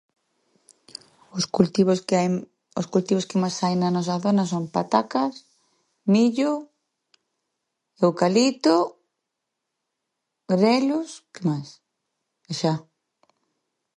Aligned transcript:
Os 1.37 1.45
cultivos 1.55 1.99
que 2.07 2.15
hai, 2.19 2.29
os 2.79 2.87
cultivos 2.93 3.27
que 3.29 3.41
máis 3.41 3.55
hai 3.63 3.75
na 3.77 3.89
nosa 3.97 4.15
zona 4.25 4.43
son: 4.51 4.63
patacas, 4.75 5.33
millo, 6.13 6.53
eucalipto, 8.03 8.75
grelos, 10.51 11.09
que 11.33 11.41
máis? 11.49 11.69
E 12.51 12.53
xa. 12.59 12.73